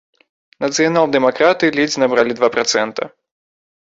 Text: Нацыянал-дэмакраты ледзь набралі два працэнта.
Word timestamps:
Нацыянал-дэмакраты 0.63 1.69
ледзь 1.77 1.97
набралі 2.05 2.33
два 2.39 2.49
працэнта. 2.57 3.07